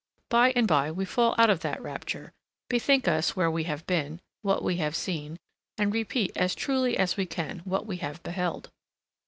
[0.29, 2.33] By and by we fall out of that rapture,
[2.69, 5.37] bethink us where we have been, what we have seen,
[5.77, 8.71] and repeat as truly as we can what we have beheld.